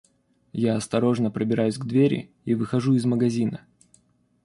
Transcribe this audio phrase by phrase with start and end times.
[0.53, 3.67] Я осторожно пробираюсь к двери и выхожу из магазина.